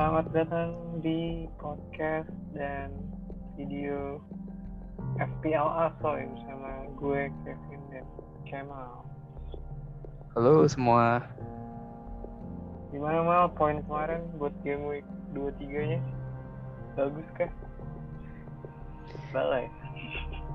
Selamat 0.00 0.32
datang 0.32 0.72
di 1.04 1.44
podcast 1.60 2.32
dan 2.56 2.88
video 3.52 4.16
FPL 5.20 5.68
Asoy 5.92 6.24
bersama 6.24 6.88
gue 6.96 7.28
Kevin 7.44 7.82
dan 7.92 8.08
Kemal. 8.48 9.04
Halo 10.32 10.64
semua. 10.72 11.20
Gimana 12.96 13.20
mal 13.20 13.52
poin 13.52 13.84
kemarin 13.84 14.24
buat 14.40 14.56
game 14.64 14.88
week 14.88 15.04
23 15.36 15.92
nya? 15.92 16.00
Bagus 16.96 17.28
kah? 17.36 17.52
Balai. 19.36 19.68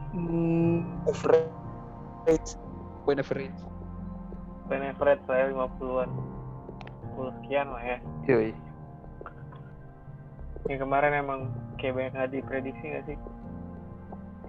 Hmm, 0.10 1.06
average. 1.06 2.58
Point 3.06 3.22
average. 3.22 3.60
Poin 4.66 4.82
average 4.82 5.22
saya 5.30 5.54
50-an. 5.54 6.10
10 7.14 7.38
sekian 7.46 7.70
lah 7.70 7.84
ya. 7.86 7.98
Yoi. 8.26 8.65
Yang 10.66 10.82
kemarin 10.82 11.14
emang 11.14 11.42
kayak 11.78 11.94
banyak 11.94 12.12
nggak 12.18 12.32
diprediksi 12.34 12.86
nggak 12.90 13.06
sih? 13.06 13.18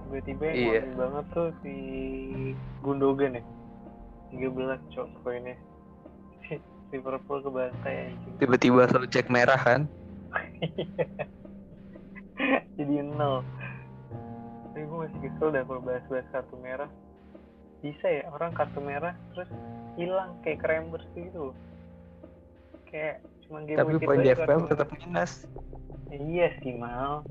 Tiba-tiba 0.06 0.44
yang 0.48 0.60
wangi 0.70 0.92
banget 0.96 1.24
tuh 1.36 1.48
si 1.60 1.74
Gundogan 2.80 3.36
ya. 3.36 3.44
13 4.32 4.92
cok 4.96 5.08
poinnya. 5.20 5.56
Liverpool 6.94 7.44
kebantai 7.44 8.14
anjing. 8.14 8.34
Tiba-tiba 8.40 8.88
selalu 8.88 9.08
cek 9.12 9.28
merah 9.28 9.60
kan? 9.60 9.84
Jadi 12.76 12.92
nol. 13.02 13.44
Tapi 14.72 14.84
gue 14.84 14.98
masih 15.08 15.20
kesel 15.20 15.48
dah 15.52 15.62
kalau 15.68 15.82
bahas-bahas 15.84 16.26
kartu 16.32 16.56
merah. 16.60 16.90
Bisa 17.84 18.06
ya 18.08 18.24
orang 18.32 18.56
kartu 18.56 18.80
merah 18.80 19.12
terus 19.36 19.48
hilang 20.00 20.40
kayak 20.40 20.64
krembers 20.64 21.04
gitu 21.12 21.52
loh. 21.52 21.56
Kayak 22.88 23.20
cuma 23.46 23.58
game 23.62 23.78
Tapi 23.78 23.92
poin 24.02 24.18
di 24.20 24.30
FPL 24.34 24.60
tetap 24.68 24.88
minus. 24.92 25.32
Iya 26.10 26.48
sih 26.62 26.74
mal. 26.76 27.22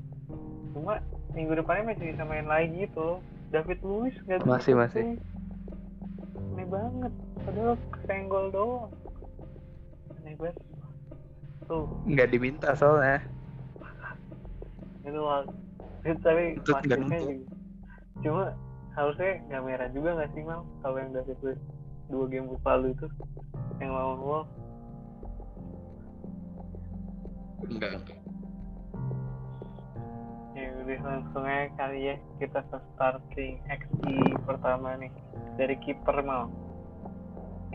Cuma 0.72 1.00
minggu 1.32 1.52
depannya 1.56 1.92
masih 1.92 2.04
bisa 2.12 2.22
main 2.24 2.46
lagi 2.48 2.88
gitu 2.88 3.00
loh. 3.00 3.18
David 3.52 3.78
Luiz 3.84 4.16
nggak. 4.26 4.44
Masih, 4.44 4.74
masih. 4.74 5.02
tuh. 5.02 5.16
Aneh 6.56 6.66
banget. 6.66 7.12
Padahal 7.44 7.74
kesenggol 7.94 8.44
doang. 8.50 8.90
Aneh 10.20 10.34
banget. 10.40 10.56
Tuh, 11.66 11.86
Nggak 12.06 12.28
diminta 12.30 12.70
soalnya. 12.78 13.18
itu 15.06 16.18
tapi 16.26 16.54
Itu. 16.58 16.72
Cuma 18.22 18.54
harusnya 18.94 19.32
nggak 19.50 19.62
merah 19.62 19.88
juga 19.92 20.08
nggak 20.18 20.30
sih 20.34 20.42
mal? 20.42 20.62
Kalau 20.82 20.96
yang 20.98 21.10
David 21.14 21.38
Luiz 21.42 21.60
dua 22.06 22.24
game 22.30 22.46
week 22.46 22.62
lalu 22.62 22.94
itu 22.94 23.06
yang 23.82 23.90
lawan 23.92 24.18
Wolves 24.22 24.50
Enggak, 27.66 27.90
enggak. 27.98 28.18
Ya 30.56 30.66
udah 30.80 30.98
langsung 31.04 31.44
aja 31.44 31.68
kali 31.76 32.00
ya 32.08 32.16
kita 32.40 32.64
ke 32.64 32.78
starting 32.94 33.60
XG 33.68 34.04
pertama 34.48 34.96
nih 34.96 35.12
dari 35.60 35.76
kiper 35.84 36.24
mau. 36.24 36.48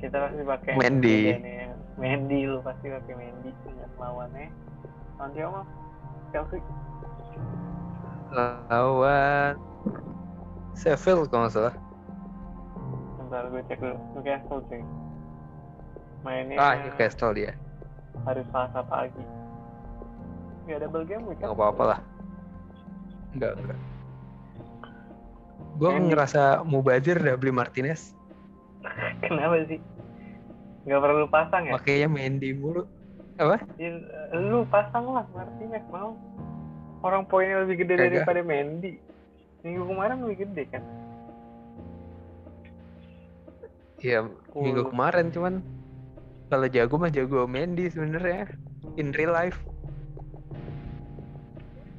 Kita 0.01 0.17
pasti 0.17 0.41
pakai 0.41 0.73
Mendy. 0.81 1.37
nih 1.37 1.55
ya. 1.61 1.67
Mendy 2.01 2.39
lu 2.49 2.57
pasti 2.65 2.89
pakai 2.89 3.13
Mendy 3.13 3.51
ingat 3.69 3.91
lawannya. 4.01 4.49
Lawan 5.19 5.29
siapa 5.37 5.51
Mal? 5.53 5.65
Chelsea. 6.33 6.59
Lawan 8.33 9.53
Sheffield 10.73 11.29
kalau 11.29 11.45
nggak 11.45 11.53
salah. 11.53 11.75
Bentar 13.19 13.43
gue 13.51 13.61
cek 13.69 13.77
dulu. 13.77 13.97
Newcastle 14.17 14.61
cuy. 14.65 14.81
Mainnya 16.25 16.55
Ah, 16.57 16.73
Newcastle 16.81 17.33
dia. 17.35 17.53
hari 18.25 18.41
Selasa 18.49 18.81
pagi. 18.85 19.21
Gak 20.69 20.79
double 20.85 21.05
game 21.05 21.23
week? 21.25 21.39
Nggak 21.41 21.55
apa-apa 21.57 21.83
lah. 21.95 21.99
Enggak, 23.33 23.53
enggak. 23.57 23.79
Gue 25.81 25.91
ngerasa 25.97 26.61
mubazir 26.67 27.17
udah 27.17 27.35
beli 27.39 27.53
Martinez. 27.55 28.13
Kenapa 29.23 29.65
sih? 29.65 29.79
Gak 30.85 31.01
perlu 31.01 31.25
pasang 31.29 31.69
ya? 31.69 31.73
Makanya 31.77 32.07
Mendy 32.09 32.53
mulu. 32.53 32.85
Apa? 33.41 33.57
Ya, 33.81 33.97
lu 34.37 34.67
pasang 34.69 35.09
lah 35.09 35.25
Martinez 35.33 35.81
mau 35.89 36.13
orang 37.01 37.25
poinnya 37.25 37.65
lebih 37.65 37.85
gede 37.85 37.97
Kagak. 37.97 38.09
daripada 38.13 38.41
Mendy 38.45 38.93
minggu 39.61 39.83
kemarin 39.85 40.25
lebih 40.25 40.37
gede 40.47 40.63
kan 40.69 40.83
Iya, 44.01 44.25
minggu 44.57 44.89
kemarin 44.89 45.29
cuman 45.29 45.61
kalau 46.49 46.65
jago 46.65 46.97
mah 46.97 47.13
jago 47.13 47.45
Mendy 47.45 47.85
sebenarnya 47.85 48.49
in 48.97 49.13
real 49.13 49.29
life. 49.29 49.61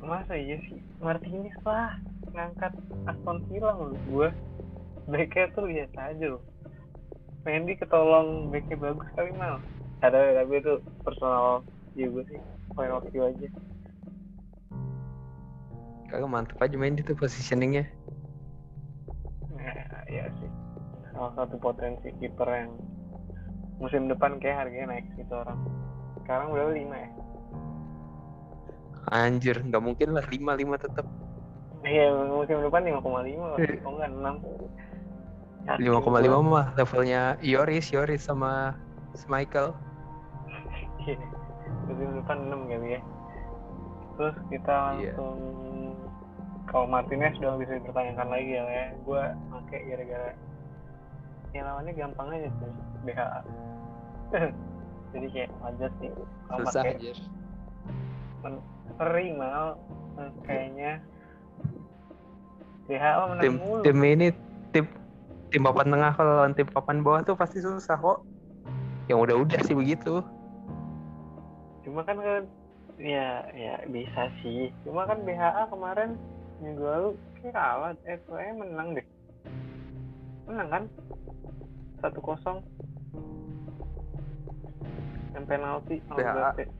Masa 0.02 0.34
iya 0.34 0.58
sih? 0.66 0.82
Martinez 0.98 1.54
lah 1.62 1.94
ngangkat 2.34 2.74
Aston 3.06 3.38
Villa 3.46 3.70
menurut 3.78 4.02
gua. 4.10 4.28
Backnya 5.06 5.50
tuh 5.54 5.66
lihat 5.70 5.90
aja 5.94 6.26
loh. 6.36 6.42
Mendy 7.46 7.74
ketolong 7.78 8.50
backnya 8.50 8.76
bagus 8.78 9.08
kali 9.14 9.30
mal. 9.38 9.62
Ada 10.02 10.42
tapi 10.42 10.58
itu 10.58 10.82
personal 11.06 11.62
juga 11.94 12.26
sih 12.30 12.40
point 12.74 12.90
of 12.90 13.06
view 13.14 13.22
aja. 13.26 13.48
Kagak 16.10 16.28
mantep 16.28 16.58
aja 16.58 16.76
Mendy 16.76 17.06
tuh 17.06 17.16
positioningnya. 17.16 17.86
nah, 19.54 20.04
iya 20.10 20.28
sih. 20.42 20.50
Salah 21.14 21.32
satu 21.38 21.56
potensi 21.62 22.10
kiper 22.18 22.50
yang 22.50 22.74
musim 23.78 24.10
depan 24.10 24.42
kayak 24.42 24.66
harganya 24.66 24.98
naik 24.98 25.06
gitu 25.14 25.32
orang. 25.32 25.58
Sekarang 26.22 26.54
udah 26.54 26.74
lima 26.74 26.98
ya 26.98 27.10
Anjir, 29.10 29.58
nggak 29.66 29.82
mungkin 29.82 30.08
lah 30.14 30.22
5-5 30.30 30.78
tetap. 30.78 31.06
Iya, 31.82 32.14
musim 32.30 32.62
depan 32.62 32.86
5,5 32.86 33.02
lah. 33.42 33.58
Eh. 33.58 33.82
Oh 33.82 33.98
enggak, 33.98 34.10
6. 34.14 35.82
5,5 35.82 36.42
mah 36.42 36.66
levelnya 36.78 37.34
Yoris, 37.42 37.90
Yoris 37.90 38.22
sama 38.22 38.78
Michael. 39.26 39.74
Iya. 41.02 41.18
Musim 41.90 42.08
depan 42.22 42.38
6 42.46 42.70
kali 42.70 42.88
ya. 42.98 43.00
Terus 44.18 44.36
kita 44.54 44.70
Iya. 44.70 45.14
langsung 45.18 45.38
kalau 46.70 46.86
Martinez 46.86 47.34
udah 47.42 47.58
bisa 47.58 47.74
dipertanyakan 47.82 48.28
lagi 48.30 48.50
ya, 48.54 48.62
ya. 48.62 48.84
Gue 49.02 49.22
pakai 49.50 49.80
gara-gara 49.90 50.30
ya 51.52 51.60
lawannya 51.68 51.92
gampang 51.92 52.28
aja 52.32 52.48
sih, 52.48 52.70
BHA. 53.04 53.40
Jadi 55.12 55.26
kayak 55.34 55.50
wajar 55.60 55.90
sih. 56.00 56.08
Susah 56.48 56.82
pakai 56.86 57.12
anjir. 58.44 58.62
seri 58.98 59.26
mal 59.32 59.78
eh, 60.18 60.30
kayaknya 60.44 60.92
BHA 62.90 63.22
menang 63.30 63.42
Tim 63.42 63.54
mulu. 63.56 63.82
tim 63.86 63.98
ini 64.02 64.28
tim 64.74 64.84
tim 65.54 65.62
papan 65.62 65.88
tengah 65.92 66.12
kalau 66.16 66.32
lawan 66.42 66.52
tim 66.52 66.68
papan 66.68 67.00
bawah 67.00 67.22
tuh 67.22 67.38
pasti 67.38 67.62
susah 67.62 67.96
kok. 67.96 68.26
Yang 69.10 69.18
udah-udah 69.28 69.60
sih 69.66 69.76
begitu. 69.76 70.22
cuma 71.82 72.06
kan 72.06 72.14
kan 72.14 72.46
ya 72.94 73.42
ya 73.50 73.74
bisa 73.90 74.30
sih 74.38 74.70
cuma 74.86 75.02
kan 75.02 75.18
BHA 75.26 75.66
kemarin 75.66 76.14
minggu 76.62 76.78
lalu 76.86 77.10
kalah 77.50 77.90
eh 78.06 78.22
kayaknya 78.22 78.54
menang 78.62 78.88
deh 78.94 79.06
menang 80.46 80.68
kan 80.70 80.82
satu 81.98 82.22
kosong 82.22 82.62
yang 85.34 85.42
penalti 85.42 85.98
BHA. 86.06 86.70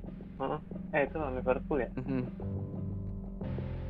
Heeh. 0.43 0.59
eh 0.93 1.01
itu 1.07 1.15
lawan 1.17 1.35
Liverpool 1.37 1.79
ya 1.79 1.91
Mhm. 1.95 2.23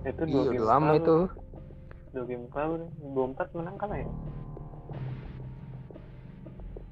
itu 0.05 0.23
Iya 0.23 0.29
dua 0.29 0.45
game 0.47 0.67
lama 0.67 0.87
lalu. 0.91 0.99
itu. 1.01 1.17
dua 2.13 2.25
game 2.27 2.45
lalu 2.47 2.75
dua 3.09 3.25
empat 3.27 3.49
menang 3.53 3.77
kalah 3.77 3.97
ya 3.97 4.09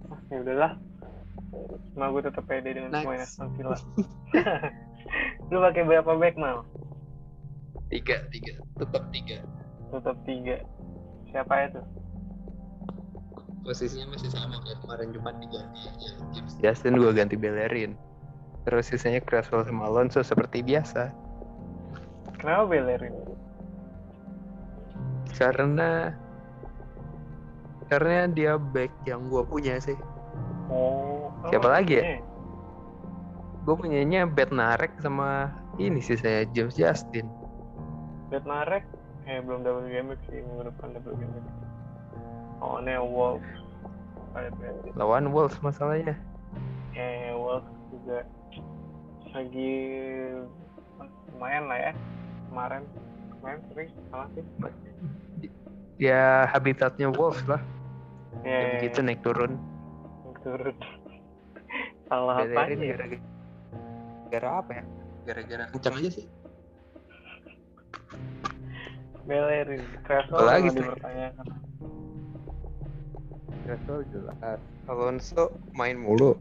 ah 0.08 0.20
ya 0.28 0.38
udahlah 0.40 0.72
Cuma 1.90 2.06
gue 2.08 2.22
tetap 2.22 2.46
pede 2.46 2.70
dengan 2.70 2.90
Next. 2.90 3.02
pemain 3.04 3.20
Aston 3.20 3.48
Villa 3.52 3.74
lu 5.50 5.58
pakai 5.60 5.82
berapa 5.82 6.12
back 6.14 6.36
mal 6.36 6.62
Tiga, 7.90 8.22
tiga, 8.30 8.54
tetap 8.78 9.02
tiga. 9.10 9.42
tetap 9.90 10.16
tiga 10.22 10.56
siapa 11.28 11.66
itu 11.66 11.82
Posisinya 13.60 14.06
masih 14.08 14.30
sama 14.30 14.56
kayak 14.62 14.78
kemarin 14.80 15.08
cuma 15.10 15.30
diganti 15.34 15.80
aja. 15.84 16.08
James 16.32 16.54
Justin 16.56 16.96
gue 16.96 17.12
ganti 17.12 17.36
Bellerin. 17.36 17.92
Terus 18.68 18.84
sisanya 18.92 19.20
Creswell 19.24 19.64
sama 19.64 19.88
Alonso 19.88 20.20
seperti 20.20 20.60
biasa. 20.60 21.12
kenapa 22.40 22.72
Bellerin 22.72 23.12
Karena 25.36 26.16
karena 27.92 28.30
dia 28.32 28.56
back 28.56 28.92
yang 29.04 29.28
gue 29.28 29.44
punya 29.44 29.76
sih. 29.76 29.96
oh 30.72 31.28
Siapa 31.52 31.68
oh, 31.68 31.72
lagi 31.72 32.00
ya? 32.00 32.16
Gue 33.68 33.76
punyanya 33.76 34.24
Bednarek 34.24 34.96
sama 35.04 35.52
ini 35.76 36.00
sih 36.00 36.16
saya 36.16 36.48
James 36.56 36.76
Justin. 36.80 37.28
Bednarek 38.32 38.84
eh 39.28 39.38
belum 39.44 39.62
double 39.62 39.86
game 39.86 40.16
sih 40.26 40.40
minggu 40.42 40.66
depan 40.72 40.96
double 40.96 41.14
game 41.14 41.30
oh 42.58 42.82
ini 42.82 42.96
Wolves 42.98 43.46
Lawan 44.98 45.30
Wolves 45.30 45.58
masalahnya. 45.62 46.14
eh 46.98 47.30
Wolves 47.34 47.70
juga 47.94 48.26
lagi 49.30 49.72
lumayan 51.30 51.64
lah 51.66 51.78
ya 51.80 51.92
kemarin 52.50 52.82
kemarin 53.38 53.60
sering 53.70 53.90
salah 54.10 54.28
sih 54.34 54.44
Ya 56.00 56.48
habitatnya 56.48 57.12
wolves 57.12 57.44
lah. 57.44 57.60
ya, 58.40 58.48
Ya, 58.48 58.56
ya, 58.56 58.68
begitu 58.80 58.98
naik 59.04 59.20
turun. 59.20 59.60
turun 60.40 60.72
salah 62.08 62.40
apa 62.40 62.48
Belerin 62.48 62.80
ya 62.80 62.96
gara-gara 62.96 63.20
gara 64.32 64.48
apa 64.64 64.70
ya? 64.72 64.84
Gara-gara 65.28 65.64
kencang 65.68 65.94
aja 66.00 66.10
sih. 66.10 66.26
belerin 69.28 69.84
Creswell 70.02 70.40
nggak 70.42 70.72
sih? 70.72 70.80
dipertanyakan 70.80 71.46
Gasol 73.68 74.00
jelas. 74.10 74.58
Alonso 74.88 75.44
main 75.70 75.94
mulu. 75.94 76.34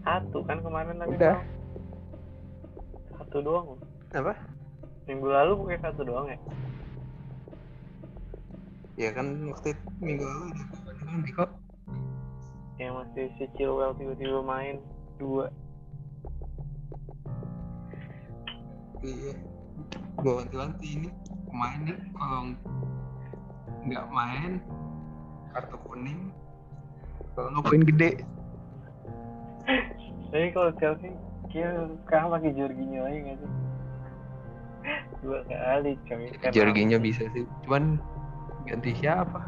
Satu 0.00 0.38
kan 0.42 0.58
kemarin 0.58 0.96
tapi 0.96 1.14
Udah. 1.14 1.36
Bang. 1.36 1.46
satu 3.16 3.36
doang 3.40 3.66
Apa? 4.10 4.32
minggu 5.04 5.26
lalu 5.26 5.52
pakai 5.60 5.80
satu 5.82 6.02
doang 6.02 6.26
ya 6.26 6.38
Ya 8.96 9.08
kan 9.10 9.26
waktu 9.46 9.72
itu 9.72 9.84
minggu 9.98 10.22
lalu 10.22 10.44
ada 10.50 10.64
kawan 10.70 11.24
kok. 11.26 11.50
yang 12.76 12.92
masih 12.96 13.28
si 13.34 13.44
Chilwell 13.54 13.92
tiba-tiba 13.94 14.40
main 14.40 14.76
dua 15.16 15.48
Iya. 19.00 19.32
Gue 20.14 20.32
wanti-wanti 20.34 20.86
ini 20.90 21.08
pemain 21.46 21.80
nih 21.82 21.96
kalau 22.12 22.40
nggak 23.80 24.06
main 24.10 24.52
kartu 25.50 25.76
kuning 25.80 26.20
kalau 27.32 27.48
nggak 27.50 27.64
poin 27.64 27.82
gede 27.82 28.10
jadi 30.30 30.46
kalau 30.54 30.70
Chelsea 30.78 31.10
kira 31.50 31.90
sekarang 32.06 32.28
pakai 32.34 32.50
Jorginho 32.54 33.00
lagi 33.02 33.18
nggak 33.26 33.36
sih 33.42 33.50
dua 35.20 35.38
kali 35.44 35.92
coy 36.08 36.24
Karena 36.40 36.54
Jorginho 36.54 36.98
bisa 37.02 37.24
sih 37.36 37.44
cuman 37.68 38.00
ganti 38.64 38.90
siapa 38.96 39.40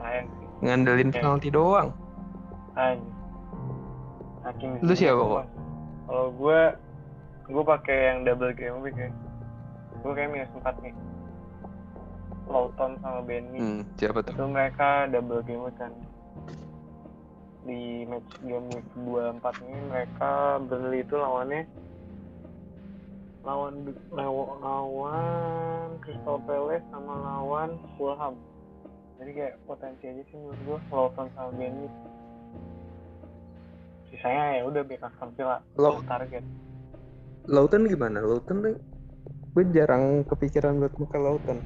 sayang 0.00 0.26
sih 0.26 0.46
ngandelin 0.64 1.10
penalti 1.14 1.48
doang 1.52 1.94
Anjir. 2.78 3.20
Hakim 4.40 4.80
Lu 4.80 4.92
siapa, 4.96 5.20
kok? 5.20 5.46
Kalau 6.08 6.26
gue, 6.34 6.60
gue 7.50 7.64
pakai 7.64 7.98
yang 8.12 8.18
double 8.24 8.54
game 8.56 8.80
week 8.80 8.96
ya. 8.96 9.12
Gue 10.00 10.12
kayak 10.16 10.30
minus 10.32 10.52
4 10.56 10.80
nih. 10.80 10.94
Lawton 12.50 12.98
sama 12.98 13.20
Benny. 13.22 13.62
hmm, 13.62 13.82
siapa 13.94 14.26
tuh 14.26 14.34
Itu 14.34 14.44
mereka 14.50 15.06
double 15.12 15.44
game 15.44 15.62
week 15.68 15.76
kan. 15.78 15.92
Di 17.64 18.08
match 18.08 18.32
game 18.40 18.66
week 18.72 18.88
24 18.96 19.64
ini 19.68 19.80
mereka 19.88 20.58
Burnley 20.64 21.04
itu 21.04 21.14
lawannya 21.16 21.64
lawan 23.40 23.88
lawan, 24.60 25.96
Crystal 26.04 26.38
Palace 26.44 26.84
sama 26.92 27.14
lawan 27.16 27.80
Fulham. 27.96 28.36
Jadi 29.20 29.30
kayak 29.36 29.54
potensi 29.68 30.04
aja 30.08 30.22
sih 30.28 30.36
menurut 30.36 30.60
gue 30.64 30.78
Lawton 30.92 31.28
sama 31.36 31.50
Benny. 31.56 31.88
Sisanya 34.08 34.60
ya 34.60 34.62
udah 34.66 34.82
back 34.84 35.06
Aston 35.06 35.30
Villa 35.36 35.58
Lo 35.76 36.00
target. 36.04 36.44
Lautan 37.48 37.88
gimana 37.88 38.20
Lautan 38.20 38.60
tuh 38.64 38.76
gue 39.50 39.64
jarang 39.72 40.24
kepikiran 40.28 40.78
buat 40.78 40.94
muka 41.00 41.18
Lautan 41.18 41.58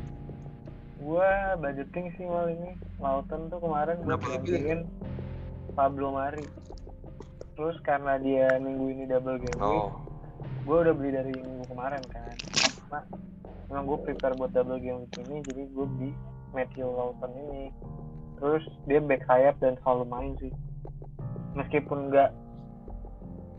Gua 1.04 1.52
budgeting 1.60 2.16
sih 2.16 2.24
mal 2.24 2.48
ini. 2.48 2.78
Lawton 3.02 3.52
tuh 3.52 3.58
kemarin 3.60 3.96
gue 4.02 4.16
gantiin 4.18 4.80
Pablo 5.74 6.14
Mari. 6.14 6.46
Terus 7.54 7.78
karena 7.86 8.18
dia 8.18 8.58
minggu 8.58 8.90
ini 8.90 9.04
double 9.06 9.38
game 9.38 9.58
week, 9.58 9.62
oh 9.62 10.02
gue 10.64 10.76
udah 10.80 10.94
beli 10.96 11.10
dari 11.12 11.32
minggu 11.36 11.64
kemarin 11.68 12.02
kan. 12.08 12.34
Cuma 12.88 12.98
memang 13.68 13.84
gue 13.84 13.98
prepare 14.08 14.34
buat 14.34 14.50
double 14.50 14.80
game 14.80 15.04
week 15.04 15.14
ini, 15.28 15.36
jadi 15.44 15.62
gue 15.70 15.86
beli 15.98 16.10
Matthew 16.56 16.88
Lawton 16.88 17.32
ini. 17.36 17.70
Terus 18.40 18.64
dia 18.88 18.98
back 18.98 19.22
sayap 19.28 19.60
dan 19.60 19.78
selalu 19.84 20.04
main 20.08 20.32
sih. 20.40 20.52
Meskipun 21.54 22.10
nggak 22.10 22.30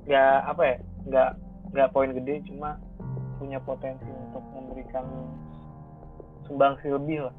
nggak 0.10 0.38
apa 0.50 0.64
ya, 0.66 0.78
nggak 1.08 1.30
nggak 1.72 1.92
poin 1.94 2.12
gede, 2.12 2.44
cuma 2.52 2.76
punya 3.40 3.60
potensi 3.64 4.08
untuk 4.08 4.44
memberikan 4.52 5.06
sumbangsi 6.48 6.88
lebih 6.92 7.30
lah 7.30 7.36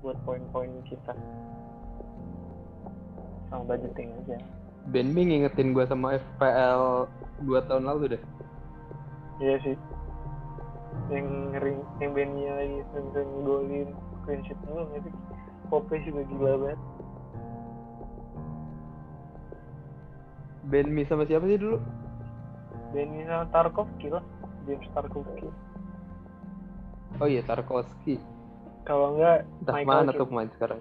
buat 0.00 0.16
poin-poin 0.24 0.70
kita 0.88 1.12
sama 3.50 3.62
budgeting 3.66 4.14
aja. 4.24 4.38
Ben 4.88 5.12
Mee 5.12 5.26
ngingetin 5.28 5.76
gue 5.76 5.84
sama 5.84 6.16
FPL 6.16 7.10
2 7.44 7.68
tahun 7.68 7.84
lalu 7.84 8.16
deh. 8.16 8.22
Iya 9.42 9.56
sih. 9.66 9.76
Yang 11.10 11.26
ngeri 11.52 11.74
yang 12.00 12.10
bandnya 12.14 12.52
lagi 12.56 12.78
sering 12.94 13.30
golin 13.44 13.88
clean 14.24 14.40
sheet 14.46 14.60
mulu 14.64 14.86
nggak 14.88 15.02
sih? 15.04 15.14
Pope 15.68 15.94
juga 16.06 16.22
gila 16.30 16.52
banget. 16.56 16.80
Ben 20.70 20.86
Mee 20.88 21.06
sama 21.10 21.26
siapa 21.26 21.44
sih 21.50 21.58
dulu? 21.58 21.78
Benny 22.90 23.22
sama 23.22 23.46
Tarkovsky 23.54 24.10
lah 24.10 24.22
James 24.66 24.86
Tarkovsky. 24.90 25.46
Oh 27.22 27.28
iya 27.28 27.42
Tarkowski 27.46 28.18
kalau 28.88 29.14
enggak 29.14 29.44
entah 29.60 29.74
Michael 29.76 29.90
mana 29.92 30.10
tuh 30.16 30.26
pemain 30.26 30.50
sekarang 30.56 30.80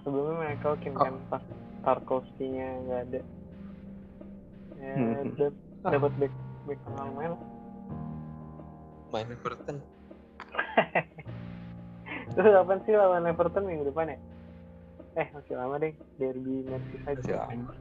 sebelumnya 0.00 0.34
Michael 0.48 0.76
Keane 0.78 0.92
Oh. 0.92 1.02
kan 1.02 1.14
pas 1.28 1.42
Tarkovsky-nya 1.82 2.66
nggak 2.82 3.00
ada 3.04 3.20
ya 4.76 4.92
Hmm. 4.92 5.32
Ah. 5.80 5.90
dapat 5.90 6.12
back 6.16 6.34
back 6.64 6.80
lah 6.90 7.06
main 7.08 7.32
Everton 9.28 9.78
Terus 12.28 12.52
kapan 12.52 12.78
sih 12.82 12.92
lawan 12.92 13.24
Everton 13.24 13.64
minggu 13.64 13.86
depan 13.86 14.10
ya? 14.10 14.18
Eh 15.16 15.26
masih 15.32 15.54
lama 15.54 15.78
deh 15.78 15.94
derby 16.16 16.60
Merseyside. 16.62 17.16
masih 17.16 17.34
lama 17.34 17.72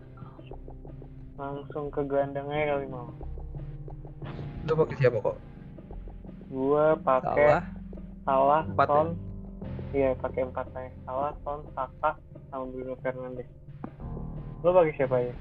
Langsung 1.35 1.89
ke 1.89 2.01
gelandangnya 2.01 2.71
kali 2.71 2.87
mau. 2.87 3.11
lu 4.63 4.73
pakai 4.75 4.95
siapa 4.95 5.17
kok 5.19 5.35
Gua 6.47 6.95
pakai 6.97 7.35
salah 7.43 7.63
Salah, 8.23 8.61
Empat 8.63 8.87
ya? 8.87 9.03
Iya 9.95 10.11
pakai 10.19 10.43
empat 10.43 10.67
saya. 10.75 10.91
Salah, 11.07 11.31
Son, 11.47 11.63
Saka, 11.71 12.19
sama 12.51 12.67
Bruno 12.67 12.99
Fernandes. 12.99 13.47
Lo 14.59 14.75
pakai 14.75 14.93
siapa 14.99 15.17
ya? 15.23 15.33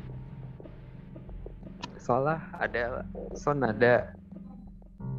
salah 2.04 2.36
ada 2.60 3.08
Son 3.32 3.64
ada 3.64 4.12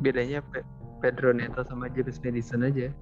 bedanya 0.05 0.45
Pe- 0.53 0.61
Pedro 1.01 1.33
Neto 1.33 1.65
sama 1.65 1.89
James 1.89 2.21
Madison 2.21 2.61
aja 2.61 2.93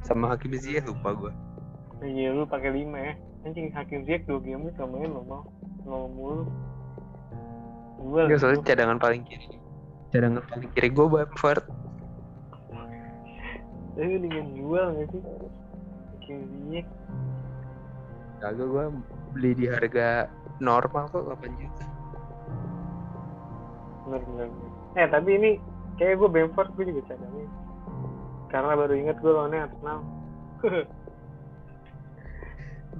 sama 0.00 0.32
Hakim 0.32 0.56
Ziyech 0.56 0.88
lupa 0.88 1.12
gue 1.12 1.32
Iya 2.00 2.32
lu 2.32 2.48
pakai 2.48 2.72
lima 2.72 2.96
ya. 2.96 3.12
Anjing 3.44 3.68
Hakim 3.76 4.08
Ziyech 4.08 4.24
dua 4.24 4.40
game 4.40 4.72
itu 4.72 4.82
main 4.88 5.12
lo 5.12 5.20
mau 5.28 5.44
nol 5.84 6.08
mulu. 6.16 6.44
Nggak, 8.24 8.38
soalnya 8.40 8.64
cadangan 8.64 8.98
paling 9.04 9.22
kiri 9.28 9.46
cadangan 10.08 10.40
paling 10.48 10.70
kiri 10.72 10.88
gue 10.88 11.06
Bamford 11.12 11.60
Tapi 13.96 14.20
dengan 14.20 14.46
jual 14.52 14.86
nggak 14.92 15.08
sih? 15.08 15.22
Ziyech. 16.26 16.88
kagak 18.36 18.68
gue 18.68 18.84
beli 19.32 19.50
di 19.56 19.64
harga 19.70 20.28
normal 20.60 21.08
kok 21.08 21.24
8 21.24 21.56
juta. 21.56 21.84
Bener 24.06 24.22
bener 24.22 24.48
eh 24.96 25.06
tapi 25.08 25.30
ini 25.36 25.50
kayak 26.00 26.20
gue 26.20 26.28
Bamford 26.28 26.72
gue 26.76 26.84
juga 26.88 27.12
cadangin 27.12 27.48
karena 28.52 28.72
baru 28.76 28.94
inget 28.96 29.16
gue 29.20 29.32
lawannya 29.32 29.60
Arsenal. 29.70 29.98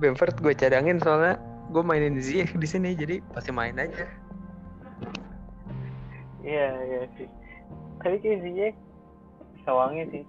Bamford 0.00 0.36
gue 0.40 0.54
cadangin 0.56 1.00
soalnya 1.00 1.36
gue 1.72 1.82
mainin 1.84 2.16
Ziyech 2.16 2.56
di 2.56 2.68
sini 2.68 2.96
jadi 2.96 3.20
pasti 3.36 3.52
main 3.52 3.76
aja. 3.76 4.08
Iya 6.46 6.68
iya 6.84 7.02
sih. 7.20 7.28
Tapi 8.00 8.16
kayak 8.24 8.40
Ziyech 8.40 8.76
wangi 9.66 10.06
sih 10.14 10.24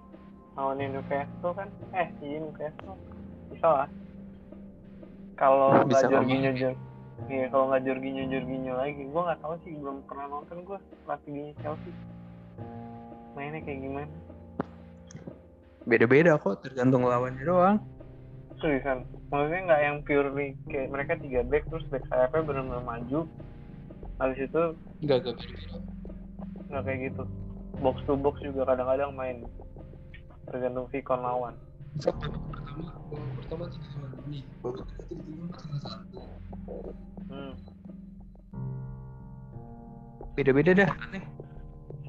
lawan 0.58 0.82
Newcastle 0.82 1.54
kan? 1.54 1.68
Eh 1.94 2.10
iya 2.18 2.42
Newcastle. 2.42 2.98
Bisa 3.54 3.66
lah. 3.66 3.88
Kalau 5.38 5.86
nggak. 5.86 6.10
Jorginho 6.10 6.50
Jor 6.58 6.74
iya 7.26 7.50
kalau 7.50 7.70
nggak 7.70 7.82
Jorginho 7.82 8.24
Jorginho 8.26 8.74
lagi 8.78 9.02
gue 9.06 9.22
nggak 9.22 9.40
tahu 9.42 9.54
sih 9.62 9.74
belum 9.74 10.06
pernah 10.06 10.26
nonton 10.30 10.66
gue 10.66 10.78
strateginya 11.02 11.54
Chelsea. 11.62 11.92
Mainnya 13.34 13.62
kayak 13.62 13.78
gimana? 13.82 14.10
Beda-beda 15.86 16.38
kok 16.38 16.62
tergantung 16.66 17.06
lawannya 17.06 17.42
doang. 17.42 17.78
Seriusan 18.58 19.06
maksudnya 19.30 19.60
nggak 19.70 19.82
yang 19.82 19.96
purely 20.02 20.48
kayak 20.66 20.90
mereka 20.90 21.12
tiga 21.20 21.46
back 21.46 21.62
terus 21.70 21.86
back 21.90 22.02
sayapnya 22.10 22.42
benar-benar 22.42 22.82
maju. 22.82 23.20
Habis 24.18 24.38
itu 24.50 24.62
Enggak, 24.98 25.18
enggak 25.22 25.34
beda-beda. 25.38 25.78
nggak 26.68 26.82
kayak 26.82 26.98
gitu. 27.14 27.22
Box 27.78 27.96
to 28.10 28.14
box 28.18 28.34
juga 28.42 28.62
kadang-kadang 28.66 29.14
main 29.14 29.46
tergantung 30.50 30.88
sikon 30.90 31.20
lawan. 31.20 31.54
Pertama, 31.98 32.92
pertama 33.40 33.64
tiga 33.72 33.88
sama 33.92 34.06
ini, 34.28 34.40
salah 35.56 35.80
satu. 35.84 36.20
hmm. 37.32 37.52
beda-beda 40.36 40.70
dah. 40.84 40.90
Aneh. 41.08 41.24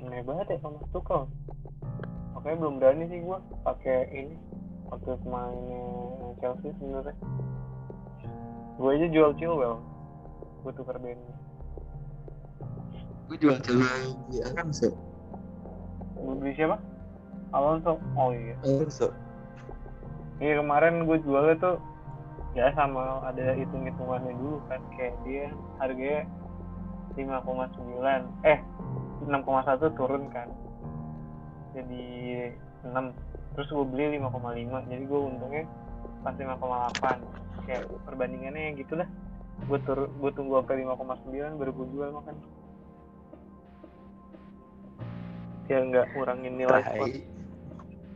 Aneh 0.04 0.22
banget 0.22 0.46
ya 0.54 0.58
sama 0.62 0.80
Tuchel 0.94 1.26
makanya 2.40 2.56
belum 2.56 2.76
berani 2.80 3.04
sih 3.12 3.20
gua 3.20 3.44
pakai 3.68 4.08
ini 4.16 4.36
waktu 4.88 5.12
pemainnya 5.22 5.84
Chelsea 6.40 6.72
sebenarnya. 6.80 7.16
Gue 8.80 8.96
aja 8.96 9.08
jual 9.12 9.32
Chilwell 9.36 9.76
gue 10.64 10.72
tukar 10.72 10.96
Ben. 11.04 11.20
Gue 13.28 13.38
jual 13.44 13.60
coba 13.60 13.92
di 14.32 14.40
Alonso 14.40 15.10
gue 16.20 16.36
beli 16.36 16.54
siapa 16.56 16.76
Alonso 17.54 17.98
oh 18.16 18.30
iya. 18.34 18.56
Alonso 18.66 19.10
iya 20.40 20.60
kemarin 20.62 21.04
gue 21.04 21.18
jualnya 21.26 21.56
tuh 21.60 21.76
ya 22.58 22.74
sama 22.74 23.22
ada 23.28 23.54
hitung 23.54 23.86
hitungannya 23.86 24.34
dulu 24.34 24.58
kan 24.66 24.82
kayak 24.98 25.14
dia 25.28 25.52
harganya 25.78 26.26
5,9 27.14 28.48
eh 28.48 28.60
6,1 29.28 29.98
turun 30.00 30.24
kan. 30.32 30.48
Jadi 31.76 32.06
6 32.82 32.96
terus 33.54 33.68
gue 33.70 33.86
beli 33.92 34.18
5,5 34.18 34.90
jadi 34.90 35.04
gue 35.04 35.20
untungnya 35.20 35.64
pas 36.24 36.36
5,8 36.36 37.68
kayak 37.68 37.84
perbandingannya 38.08 38.72
yang 38.72 38.76
gitu 38.80 38.96
lah 38.96 39.08
gue 39.68 39.80
tur 39.84 40.08
gue 40.08 40.32
tunggu 40.32 40.64
sampai 40.64 40.88
5,9 40.88 41.60
baru 41.60 41.72
gue 41.76 41.88
jual 41.92 42.10
makan. 42.16 42.36
Biar 45.68 45.82
nggak 45.86 46.06
ngurangin 46.16 46.54
nilai 46.56 46.82
spot. 46.82 47.10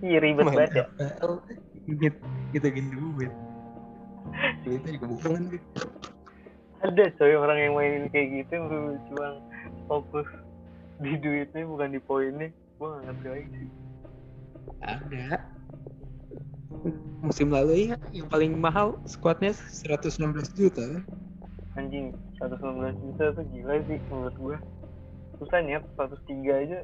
Iya 0.02 0.18
ribet 0.24 0.46
banget 0.48 0.72
ya. 0.74 0.86
FPL, 0.98 1.34
Git, 2.00 2.16
kita 2.56 2.68
gini 2.72 2.90
duit 2.96 3.34
duitnya 4.64 4.92
juga 4.98 5.08
bukan. 5.12 5.32
Kan 5.32 5.44
ada 6.84 7.04
coy 7.16 7.34
orang 7.36 7.60
yang 7.64 7.74
mainin 7.80 8.06
kayak 8.12 8.28
gitu 8.44 8.52
yang 8.60 8.68
cuma 9.08 9.28
fokus 9.88 10.28
di 11.00 11.16
duitnya 11.20 11.64
bukan 11.64 11.96
di 11.96 12.02
poinnya. 12.04 12.50
Gue 12.76 12.88
gak 12.92 13.04
ngerti 13.08 13.28
lagi 13.32 13.48
sih. 13.56 13.70
Ada. 14.84 15.26
Musim 17.24 17.48
lalu 17.56 17.88
ya 17.88 17.96
yang 18.12 18.28
paling 18.28 18.60
mahal 18.60 19.00
squadnya 19.08 19.56
116 19.56 20.60
juta. 20.60 20.84
Anjing 21.80 22.12
119 22.38 23.00
juta 23.00 23.24
tuh 23.32 23.46
gila 23.56 23.80
sih 23.88 24.00
menurut 24.12 24.36
gue 24.36 24.58
susah 25.40 25.60
nyet 25.64 25.84
103 25.96 26.62
aja 26.68 26.80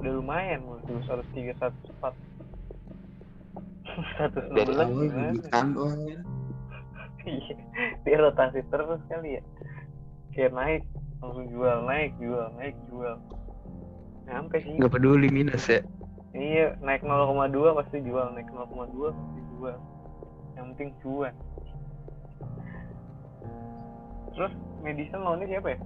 udah 0.00 0.12
lumayan 0.16 0.60
menurut 0.64 0.82
gue 0.88 1.00
103 1.04 1.56
104 1.60 2.14
dari 4.56 4.72
116 4.72 4.80
awal 4.80 4.88
gimana 4.96 5.32
beli 5.34 5.40
kantong 5.52 5.92
iya 7.28 7.54
dia 8.06 8.16
rotasi 8.16 8.60
terus 8.72 9.00
kali 9.12 9.36
ya 9.36 9.42
kayak 10.32 10.52
naik 10.56 10.82
langsung 11.20 11.46
jual 11.52 11.76
naik 11.84 12.16
jual 12.16 12.46
naik 12.56 12.76
jual 12.88 13.16
nyampe 14.24 14.56
sih 14.64 14.78
nggak 14.80 14.92
peduli 14.92 15.28
minus 15.28 15.68
ya 15.68 15.84
Iya, 16.30 16.78
naik 16.78 17.02
0,2 17.02 17.50
pasti 17.74 18.06
jual, 18.06 18.30
naik 18.38 18.46
0,2 18.54 19.10
pasti 19.10 19.40
jual. 19.58 19.78
Yang 20.54 20.66
penting 20.70 20.90
cuan. 21.02 21.34
Terus 24.30 24.52
Madison 24.78 25.20
lawannya 25.26 25.46
siapa 25.50 25.68
ya? 25.74 25.78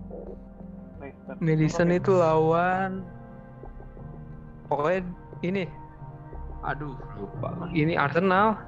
Leicester. 1.00 1.34
Madison 1.40 1.88
Oke. 1.88 1.96
itu 1.96 2.12
lawan 2.12 2.90
pokoknya 4.78 5.02
ini 5.46 5.64
aduh 6.64 6.96
lupa 7.20 7.48
ini 7.70 7.94
Arsenal 7.94 8.58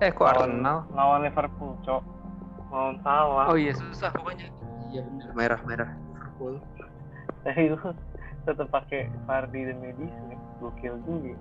eh 0.00 0.08
kok 0.14 0.24
lawan, 0.24 0.38
Arsenal 0.56 0.78
lawan 0.96 1.20
Liverpool, 1.26 1.72
Cok. 1.84 2.02
Lawan 2.70 2.96
salah. 3.02 3.46
oh 3.50 3.58
iya 3.58 3.74
susah 3.74 4.10
pokoknya 4.14 4.48
iya 4.94 5.02
benar 5.04 5.28
merah 5.34 5.60
merah 5.66 5.90
Liverpool 6.14 6.54
Tapi 7.44 7.72
lu 7.72 7.78
tetap 8.44 8.68
pakai 8.68 9.08
Fardi 9.24 9.64
dan 9.64 9.80
ya. 9.80 9.92
Gokil 10.60 10.94
juga. 11.08 11.36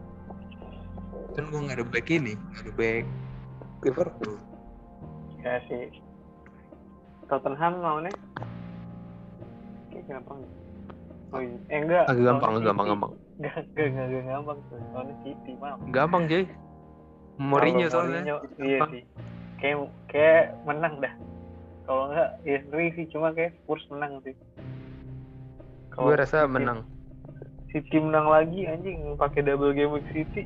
kan 1.36 1.44
gua 1.52 1.60
nggak 1.68 1.78
ada 1.80 1.86
back 1.88 2.08
ini 2.08 2.34
nggak 2.36 2.64
ada 2.64 2.74
back 2.76 3.04
Liverpool 3.84 4.36
Ya 5.40 5.56
sih. 5.72 5.88
Tottenham 7.32 7.80
lawannya 7.80 8.12
kayak 9.88 10.04
gampang. 10.12 10.44
Oh 11.32 11.40
iya. 11.40 11.56
Eh 11.72 11.80
enggak. 11.80 12.04
agak 12.12 12.24
gampang 12.28 12.52
gampang 12.60 12.88
City. 12.88 12.92
gampang 12.92 13.12
Enggak, 13.40 13.64
enggak, 13.72 13.88
enggak 13.88 14.24
gampang 14.28 14.60
tuh. 14.68 14.78
Lawannya 14.92 15.16
City, 15.24 15.52
maaf. 15.64 15.80
gampang 15.96 16.24
Jay. 16.28 16.44
Mourinho 17.40 17.88
soalnya. 17.88 18.20
Mourinho, 18.20 18.38
iya 18.60 18.80
sih. 18.92 19.04
Kayak 19.64 19.78
kayak 20.12 20.44
menang 20.68 21.00
dah. 21.00 21.14
Kalau 21.88 22.12
enggak 22.12 22.30
ya 22.44 22.60
seri 22.68 22.88
sih. 23.00 23.06
Cuma 23.16 23.32
kayak 23.32 23.56
Spurs 23.64 23.88
menang 23.88 24.20
sih. 24.28 24.36
Gue 25.96 26.16
rasa 26.20 26.44
City- 26.44 26.52
menang. 26.52 26.80
City 27.72 27.98
menang 28.04 28.28
lagi 28.28 28.68
anjing. 28.68 29.16
Pakai 29.16 29.40
double 29.48 29.72
game 29.72 29.96
week 29.96 30.08
City. 30.12 30.44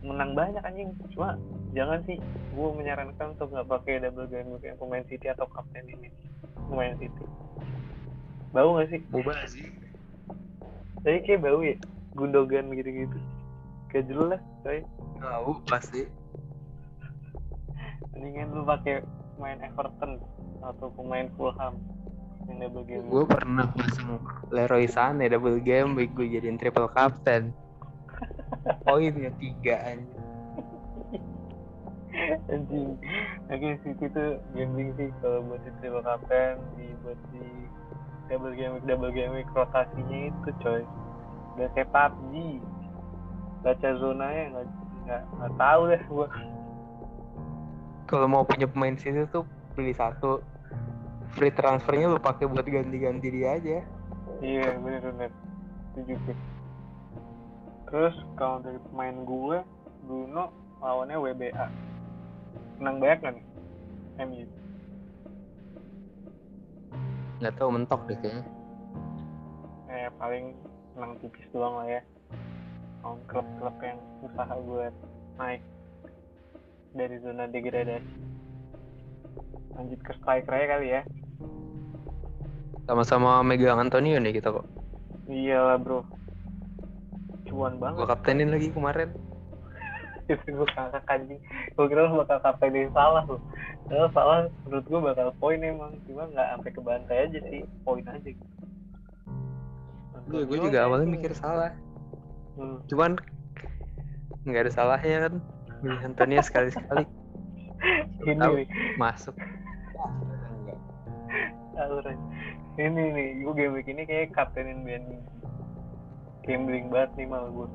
Menang 0.00 0.32
banyak 0.32 0.64
anjing. 0.64 0.96
Cuma 1.12 1.36
jangan 1.76 2.00
sih. 2.08 2.16
Gue 2.56 2.68
menyarankan 2.72 3.36
untuk 3.36 3.52
nggak 3.52 3.68
pakai 3.68 4.00
double 4.00 4.24
game 4.32 4.56
week 4.56 4.64
yang 4.64 4.80
pemain 4.80 5.04
City 5.04 5.28
atau 5.28 5.44
kapten 5.52 5.84
ini. 5.84 6.08
Pemain 6.72 6.96
City. 6.96 7.24
Bau 8.56 8.72
nggak 8.80 8.88
sih? 8.88 9.00
Boba 9.12 9.36
sih 9.44 9.83
tapi 11.04 11.20
kayak 11.28 11.44
bau 11.44 11.60
ya 11.60 11.76
Gundogan 12.14 12.70
gitu-gitu. 12.72 13.18
Kayak 13.90 14.04
jelas 14.08 14.42
coy. 14.62 14.80
Tahu 15.20 15.50
pasti. 15.66 16.02
Mendingan 18.14 18.54
lu 18.54 18.62
pakai 18.62 19.02
pemain 19.34 19.58
Everton 19.60 20.22
atau 20.62 20.88
pemain 20.94 21.26
Fulham 21.34 21.74
yang 22.46 22.56
double 22.62 22.84
game. 22.86 23.06
Gue 23.10 23.24
pernah 23.26 23.66
pasang 23.74 24.22
Leroy 24.54 24.86
Sané 24.86 25.26
double 25.26 25.58
game 25.58 25.98
week 25.98 26.14
gue 26.14 26.28
jadiin 26.38 26.56
triple 26.56 26.88
captain. 26.94 27.50
Poinnya 28.86 29.34
tiga 29.42 29.74
anjing. 29.90 30.24
Anjing. 32.46 32.88
Lagi 33.50 33.68
City 33.82 34.06
tuh 34.14 34.38
gambling 34.54 34.94
sih 34.94 35.10
kalau 35.18 35.42
buat 35.50 35.60
di 35.66 35.70
triple 35.82 36.04
captain 36.06 36.62
di 36.78 36.86
buat 37.02 37.18
di 37.34 37.44
double 38.30 38.54
game 38.56 38.72
week 38.78 38.84
double 38.88 39.12
game 39.12 39.32
week 39.34 39.48
rotasinya 39.52 40.30
itu 40.30 40.50
coy. 40.62 40.82
Udah 41.54 41.68
kayak 41.76 41.90
PUBG 41.92 42.34
baca 43.64 43.88
zonanya 43.96 44.42
nggak 44.52 44.66
nggak 45.04 45.22
nggak 45.40 45.52
tahu 45.56 45.80
deh 45.88 46.02
gua. 46.10 46.28
Kalau 48.04 48.26
mau 48.28 48.44
punya 48.44 48.68
pemain 48.68 48.96
situ 48.96 49.24
tuh 49.32 49.44
pilih 49.74 49.96
satu. 49.96 50.44
Free 51.34 51.50
transfernya 51.50 52.14
lu 52.14 52.20
pakai 52.22 52.46
buat 52.46 52.62
ganti-ganti 52.62 53.26
dia 53.26 53.58
aja. 53.58 53.82
Iya 54.38 54.78
bener 54.78 55.02
bener. 55.02 55.30
Setuju 55.94 56.14
gue 56.26 56.36
terus 57.94 58.18
kalau 58.34 58.58
dari 58.58 58.74
pemain 58.90 59.14
gue 59.22 59.58
Bruno 60.02 60.50
lawannya 60.82 61.14
WBA 61.14 61.66
menang 62.82 62.98
banyak 62.98 63.20
kan 63.22 63.34
MU 64.26 64.42
nggak 67.40 67.54
tahu 67.58 67.68
mentok 67.74 68.00
deh 68.06 68.18
kayaknya. 68.20 68.44
Eh 69.90 70.08
paling 70.20 70.54
menang 70.94 71.12
tipis 71.22 71.46
doang 71.50 71.74
lah 71.82 71.88
ya. 71.88 72.02
Lawan 73.02 73.20
klub-klub 73.28 73.76
yang 73.84 73.98
usaha 74.24 74.54
buat 74.64 74.94
naik 75.40 75.62
dari 76.94 77.16
zona 77.20 77.44
degradasi. 77.50 78.14
Lanjut 79.74 80.00
ke 80.06 80.12
striker 80.22 80.54
aja 80.54 80.66
kali 80.78 80.86
ya. 81.00 81.02
Sama-sama 82.84 83.40
megang 83.40 83.80
Antonio 83.80 84.20
nih 84.20 84.36
kita 84.36 84.52
kok 84.52 84.68
iyalah 85.28 85.80
bro. 85.80 86.04
Cuan 87.48 87.76
gua 87.80 87.92
banget 87.92 88.08
kaptenin 88.08 88.48
lagi 88.52 88.68
kemarin 88.72 89.08
itu 90.28 90.48
gue 90.48 90.68
kakak 90.72 91.04
anjing. 91.08 91.40
Gue 91.76 91.86
kira 91.88 92.08
lu 92.08 92.20
bakal 92.24 92.38
kaptenin 92.40 92.88
salah 92.96 93.22
lu. 93.28 93.36
Padahal 93.88 94.08
salah 94.12 94.38
menurut 94.64 94.86
gue 94.88 95.00
bakal 95.00 95.28
poin 95.36 95.60
emang. 95.60 95.92
Cuma 96.08 96.28
nggak 96.28 96.46
sampai 96.56 96.70
ke 96.72 96.80
bantai 96.80 97.18
aja 97.28 97.38
sih 97.50 97.62
poin 97.84 98.04
aja. 98.08 98.24
Gitu. 98.24 98.44
gue 100.24 100.40
Antonio 100.48 100.56
juga 100.56 100.78
aja 100.80 100.88
awalnya 100.88 101.08
itu. 101.08 101.14
mikir 101.20 101.32
salah. 101.36 101.72
Hmm. 102.54 102.78
cuman 102.86 103.18
nggak 104.46 104.62
ada 104.68 104.72
salahnya 104.72 105.18
kan. 105.28 105.34
Milih 105.82 106.02
Antonio 106.06 106.40
sekali-sekali. 106.40 107.04
Ini 108.30 108.64
masuk. 108.96 109.36
Ini 112.74 113.02
nih 113.14 113.28
gue 113.42 113.52
game 113.52 113.74
week 113.76 113.90
ini 113.90 114.02
kayak 114.06 114.32
kaptenin 114.32 114.86
Ben 114.86 115.04
gambling 116.44 116.92
banget 116.92 117.10
nih 117.16 117.26
mal 117.26 117.48
gue 117.48 117.68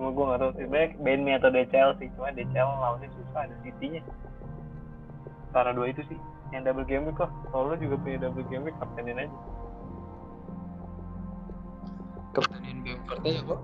cuma 0.00 0.16
gue 0.16 0.24
nggak 0.24 0.40
tahu 0.40 0.52
sih. 0.56 0.66
Baik 0.72 0.96
Ben 1.04 1.20
Mi 1.20 1.36
atau 1.36 1.52
DCL 1.52 2.00
sih. 2.00 2.08
Cuma 2.16 2.32
DCL 2.32 2.64
lawannya 2.64 3.12
susah 3.12 3.44
ada 3.44 3.56
City-nya 3.60 4.00
antara 5.52 5.76
dua 5.76 5.92
itu 5.92 6.00
sih. 6.08 6.16
Yang 6.56 6.72
double 6.72 6.88
game 6.88 7.04
week 7.04 7.20
kok. 7.20 7.28
Kalau 7.52 7.76
juga 7.76 8.00
punya 8.00 8.16
double 8.24 8.48
game 8.48 8.64
week 8.64 8.76
kaptenin 8.80 9.28
aja. 9.28 9.36
Kaptenin 12.32 12.80
Bamford 12.80 13.20
aja 13.26 13.42
kok 13.44 13.60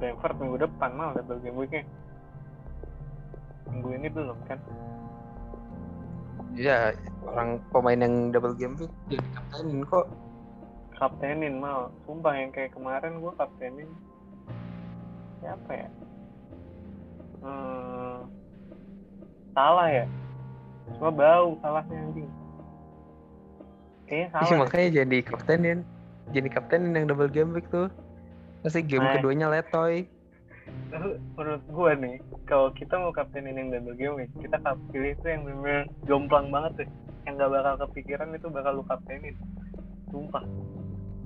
Brentford 0.00 0.36
minggu 0.40 0.58
depan 0.64 0.90
mal 0.96 1.12
double 1.12 1.40
game 1.44 1.56
weeknya 1.60 1.84
minggu 3.68 3.88
ini 3.94 4.08
belum 4.10 4.38
kan? 4.48 4.58
Ya 6.58 6.90
orang 7.22 7.62
pemain 7.70 8.00
yang 8.00 8.32
double 8.32 8.56
game 8.56 8.74
week 8.80 8.92
jadi 9.12 9.24
kaptenin 9.36 9.84
kok. 9.86 10.06
Kaptenin 10.96 11.54
mal. 11.60 11.92
Sumpah 12.08 12.34
yang 12.34 12.50
kayak 12.50 12.72
kemarin 12.72 13.20
gue 13.20 13.32
kaptenin 13.36 13.88
siapa 15.40 15.70
ya? 15.72 15.88
Hmm, 17.40 18.28
salah 19.56 19.88
ya? 19.88 20.06
Cuma 20.96 21.10
bau 21.10 21.56
salahnya 21.64 21.96
anjing. 21.96 22.30
Kayaknya 24.04 24.28
salah 24.34 24.58
makanya 24.60 24.88
jadi 25.02 25.18
kaptenin. 25.24 25.78
Jadi 26.30 26.48
kaptenin 26.50 26.92
yang 26.94 27.06
double 27.08 27.30
game 27.30 27.50
week 27.54 27.66
tuh. 27.72 27.88
Pasti 28.60 28.84
game 28.84 29.06
Eh. 29.06 29.12
keduanya 29.18 29.48
letoy. 29.48 30.04
Lalu 30.94 31.18
menurut 31.34 31.64
gue 31.66 31.90
nih 31.98 32.16
kalau 32.46 32.70
kita 32.76 32.94
mau 32.94 33.10
kaptenin 33.10 33.58
yang 33.58 33.68
double 33.72 33.96
game 33.96 34.14
week 34.20 34.30
kita 34.38 34.60
pilih 34.92 35.16
itu 35.16 35.26
yang 35.26 35.42
bener 35.46 35.88
jomplang 36.04 36.52
banget 36.52 36.84
deh. 36.84 36.88
Yang 37.26 37.34
gak 37.40 37.50
bakal 37.50 37.74
kepikiran 37.88 38.28
itu 38.36 38.46
bakal 38.52 38.72
lu 38.78 38.84
kaptenin. 38.86 39.34
Sumpah. 40.10 40.44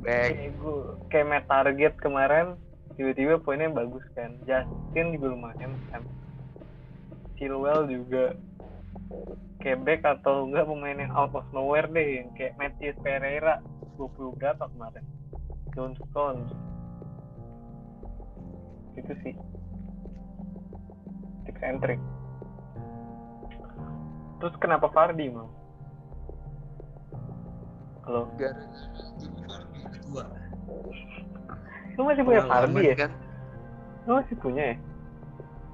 Back 0.04 0.36
kayak 0.36 0.52
gue 0.60 0.76
kayak 1.08 1.26
match 1.26 1.46
target 1.48 1.92
kemarin 1.98 2.46
tiba-tiba 2.94 3.40
poinnya 3.42 3.70
bagus 3.70 4.04
kan. 4.14 4.34
Justin 4.46 5.16
juga 5.16 5.26
lumayan 5.34 5.72
kan 5.90 6.02
Chilwell 7.34 7.90
juga 7.90 8.38
kayak 9.58 9.82
back 9.82 10.00
atau 10.06 10.46
enggak 10.46 10.68
pemain 10.70 10.98
yang 10.98 11.12
out 11.14 11.34
of 11.34 11.46
nowhere 11.50 11.90
deh. 11.90 12.22
Yang 12.22 12.28
kayak 12.38 12.54
Matthews 12.60 12.98
Pereira 13.02 13.58
20 13.98 14.38
berapa 14.38 14.64
kemarin. 14.70 15.04
John 15.74 15.98
Stones 16.10 16.50
itu 18.94 19.12
sih. 19.26 19.34
Tips 21.44 21.62
and 21.66 21.82
trick 21.82 21.98
terus 24.44 24.60
kenapa 24.60 24.92
Fardi 24.92 25.32
mau 25.32 25.48
halo? 28.04 28.28
Gara-gara 28.36 28.84
lu 31.94 32.02
masih 32.04 32.22
punya 32.22 32.42
Fardi 32.44 32.82
ya 32.84 32.96
kan 32.96 33.10
lu 34.04 34.12
masih 34.20 34.36
punya 34.38 34.64
ya 34.74 34.76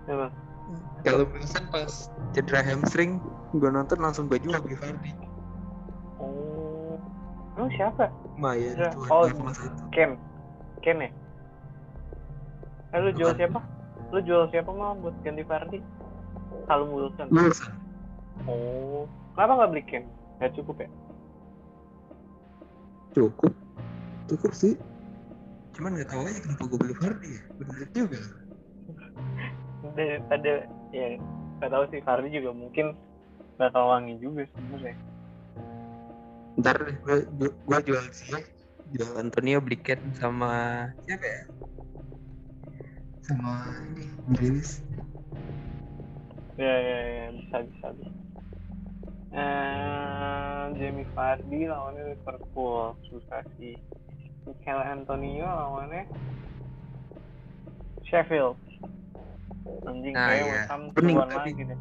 Emang? 0.08 0.32
kalau 1.02 1.24
Wilson 1.30 1.64
pas 1.70 1.92
cedera 2.32 2.60
hamstring 2.62 3.18
gue 3.52 3.70
nonton 3.70 3.98
langsung 3.98 4.26
jual 4.30 4.60
beli 4.60 4.76
Fardi 4.76 5.12
Oh, 6.20 7.00
lu 7.56 7.72
siapa? 7.72 8.12
Cedera. 8.76 8.92
tuh 8.92 9.08
Oh. 9.08 9.24
2,1 9.24 9.88
Ken, 9.88 10.10
Ken 10.84 11.00
ya? 11.00 11.08
Eh, 12.92 12.98
lu 13.00 13.10
jual 13.16 13.32
siapa? 13.34 13.64
Lu 14.12 14.20
jual 14.20 14.44
siapa 14.52 14.68
mau 14.68 14.92
buat 15.00 15.16
ganti 15.24 15.40
Fardi? 15.48 15.80
Kalau 16.68 16.92
Wilson. 16.92 17.32
Wilson 17.32 17.72
Oh, 18.44 19.08
kenapa 19.32 19.64
nggak 19.64 19.70
beli 19.72 19.84
Ken? 19.88 20.04
Gak 20.40 20.52
cukup 20.56 20.84
ya? 20.84 20.88
cukup 23.10 23.52
cukup 24.30 24.52
sih 24.54 24.78
cuman 25.76 25.90
nggak 25.96 26.10
tahu 26.10 26.22
aja 26.26 26.40
kenapa 26.42 26.62
gue 26.66 26.78
beli 26.78 26.94
Fardi 26.98 27.28
ya 27.36 27.42
bener 27.58 27.78
juga 27.94 28.20
Daripada 29.96 30.52
ya 30.94 31.06
nggak 31.60 31.70
tahu 31.70 31.84
sih 31.90 32.00
Fardi 32.04 32.28
juga 32.32 32.50
mungkin 32.52 32.86
bakal 33.60 33.82
wangi 33.92 34.16
juga 34.18 34.48
sebenarnya. 34.56 34.96
ntar 36.58 36.76
deh 36.82 36.96
gue 37.04 37.16
gue 37.40 37.78
jual 37.88 38.04
sih 38.12 38.34
jual 38.92 39.12
Antonio 39.16 39.62
Bliket 39.62 40.00
sama 40.18 40.84
siapa 41.06 41.24
ya 41.24 41.42
sama 43.24 43.70
ini 43.94 44.04
Grealish 44.34 44.82
Ya 46.60 46.76
ya 46.76 46.98
ya 47.08 47.26
bisa 47.40 47.56
bisa 47.64 47.86
bisa. 47.96 48.12
Eh, 49.32 50.64
Jamie 50.76 51.08
Vardy 51.16 51.64
lawannya 51.64 52.12
Liverpool 52.12 53.00
susah 53.08 53.40
sih. 53.56 53.80
Mikel 54.50 54.80
Antonio 54.82 55.46
lawannya 55.46 56.04
Sheffield. 58.02 58.58
Anjing 59.86 60.14
Nah, 60.14 60.26
kayak 60.26 60.42
iya. 60.42 60.52
West 60.52 60.68
Ham 60.68 60.82
tuan 60.90 61.28
tapi. 61.30 61.50
lagi 61.54 61.62
deh. 61.64 61.80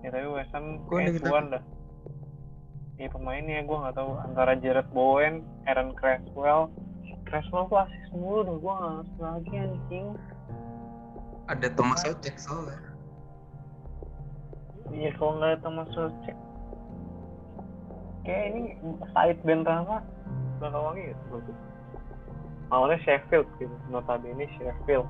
Ya 0.00 0.08
tapi 0.08 0.26
West 0.32 0.52
Ham 0.52 0.64
kayak 0.88 1.20
tuan 1.20 1.44
dah. 1.52 1.62
Ya 2.96 3.06
pemainnya 3.06 3.62
gue 3.62 3.76
nggak 3.76 3.94
tahu 3.94 4.10
antara 4.18 4.56
Jared 4.56 4.88
Bowen, 4.90 5.44
Aaron 5.68 5.92
Creswell. 5.94 6.72
Creswell 7.22 7.68
tuh 7.68 7.78
asis 7.78 8.08
mulu 8.10 8.40
dah 8.40 8.56
gue 8.56 8.72
nggak 8.72 8.92
ngerti 8.96 9.18
lagi 9.20 9.54
anjing. 9.60 10.06
ada 11.46 11.68
Thomas 11.72 12.04
Ocek 12.04 12.36
soalnya 12.36 12.76
Iya 14.88 15.12
kalau 15.16 15.36
nggak 15.36 15.48
ada 15.48 15.60
Thomas 15.60 15.88
Socek 15.92 16.36
Kayak 18.20 18.44
ini 18.52 18.62
Said 19.12 19.40
Ben 19.44 19.64
Rama 19.64 20.04
wangi 20.60 21.14
gitu 21.14 21.24
bagus. 21.30 21.58
Awalnya 22.68 22.98
Sheffield 23.06 23.48
gitu, 23.56 23.72
notabene 23.88 24.44
Sheffield. 24.58 25.08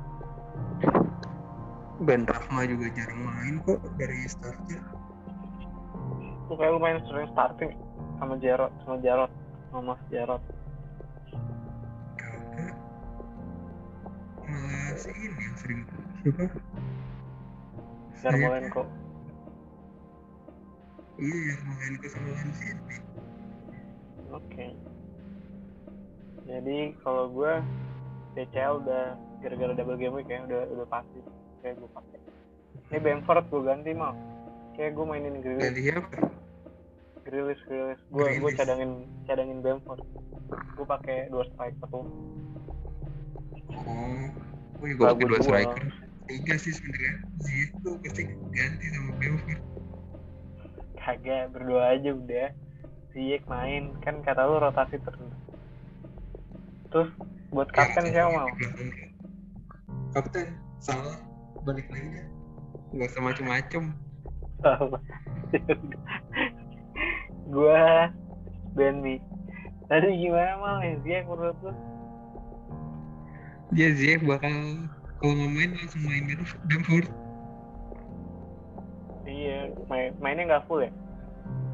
Ben 2.07 2.23
Rahma 2.23 2.63
juga 2.71 2.87
jarang 2.95 3.27
main 3.27 3.59
kok 3.67 3.83
dari 3.99 4.23
starter 4.31 4.79
Tuh 6.47 6.55
kayak 6.55 6.79
lumayan 6.79 7.03
sering 7.11 7.27
starting 7.35 7.75
sama 8.23 8.39
Jarot, 8.39 8.71
sama 8.87 9.03
Jarot, 9.03 9.33
sama 9.75 9.95
Mas 9.95 10.03
Jarot. 10.09 10.43
malah 14.49 14.97
si 14.97 15.13
ini 15.13 15.37
yang 15.45 15.57
sering 15.61 15.81
siapa 18.17 18.33
Yarmolenko. 18.33 18.83
iya 21.21 21.39
Yarmolenko 21.53 22.07
sama 22.09 22.29
Lanzini 22.33 22.97
Oke. 24.29 24.67
Jadi 26.49 26.97
kalau 27.05 27.29
gue 27.29 27.53
DCL 28.33 28.81
udah 28.81 29.05
gara-gara 29.45 29.73
double 29.77 30.01
game 30.01 30.17
week 30.17 30.33
ya 30.33 30.41
udah 30.49 30.65
udah 30.73 30.87
pasti 30.89 31.21
kayak 31.61 31.77
gue 31.77 31.91
pakai. 31.93 32.19
Ini 32.89 32.99
Bamford 33.05 33.45
gue 33.53 33.63
ganti 33.69 33.91
mau. 33.93 34.17
Kayak 34.73 34.97
gue 34.97 35.05
mainin 35.05 35.37
Grealish. 35.45 35.63
ganti 35.69 35.83
siapa 35.85 36.19
Grilis, 37.29 37.61
Grilis. 37.69 38.01
Gue 38.09 38.41
gue 38.41 38.53
cadangin 38.57 39.05
cadangin 39.29 39.61
Bamford. 39.61 40.01
Gue 40.75 40.87
pakai 40.89 41.29
dua 41.29 41.45
striker 41.53 41.87
tuh. 41.93 42.09
oh 43.69 44.27
gue 44.81 44.89
juga 44.97 45.13
pakai 45.13 45.27
dua 45.29 45.41
striker 45.45 45.85
tiga 46.29 46.55
sih 46.61 46.73
sebenarnya 46.77 47.15
Ziyech 47.41 47.73
tuh 47.85 47.97
pasti 48.05 48.23
ganti 48.53 48.87
sama 48.93 49.11
Bamford 49.17 49.61
Kagak 50.97 51.45
berdua 51.57 51.97
aja 51.97 52.11
udah. 52.13 52.49
Ziyech 53.17 53.45
main 53.49 53.97
kan 54.05 54.21
kata 54.21 54.45
lu 54.45 54.61
rotasi 54.61 55.01
terus. 55.01 55.33
Terus 56.89 57.11
buat 57.53 57.69
kapten 57.73 58.05
siapa 58.09 58.31
mau? 58.33 58.49
kapten 60.17 60.47
salah 60.81 61.17
balik 61.63 61.85
lagi 61.93 62.09
deh 62.17 62.27
nggak 62.97 63.09
usah 63.13 63.23
macem-macem 63.23 63.83
gua 67.53 68.09
Benmi. 68.73 69.19
Tadi 69.89 70.09
gimana 70.17 70.53
mal 70.61 70.79
ya 70.85 70.95
Ziyech 71.05 71.25
menurut 71.29 71.57
lu? 71.65 71.73
dia 73.73 73.93
Ziyech 73.93 74.25
bakal 74.25 74.53
kalau 75.21 75.33
nggak 75.37 75.53
main 75.53 75.71
langsung 75.77 76.03
main 76.09 76.25
Bamf- 76.25 76.61
Bamford 76.69 77.07
Iya, 79.29 79.69
main, 79.93 80.17
mainnya 80.25 80.45
nggak 80.49 80.65
full 80.65 80.81
ya? 80.81 80.91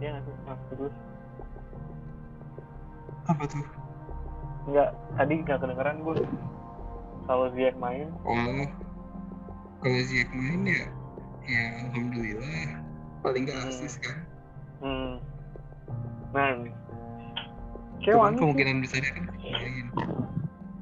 Iya 0.02 0.08
nggak 0.18 0.22
sih? 0.26 0.34
Terus 0.74 0.94
apa 3.24 3.44
tuh 3.46 3.64
nggak 4.64 4.90
tadi 5.16 5.32
nggak 5.44 5.58
kedengeran 5.60 5.96
gue. 6.02 6.16
Kalau 7.24 7.48
Ziyech 7.56 7.76
main, 7.80 8.12
oh 8.28 8.68
kalau 9.80 10.00
Ziyech 10.04 10.28
main 10.36 10.60
ya 10.68 10.84
ya 11.44 11.64
alhamdulillah 11.88 12.80
paling 13.24 13.48
nggak 13.48 13.56
Hmm. 13.60 13.68
asis 13.72 13.94
kan 14.00 14.16
hmm. 14.80 15.12
Nah. 16.32 16.68
Kayak 18.04 18.16
cuman 18.16 18.20
wangi 18.20 18.36
sih. 18.36 18.40
kemungkinan 18.44 18.76
besarnya 18.84 19.10
kan 19.16 19.24
main 19.32 19.86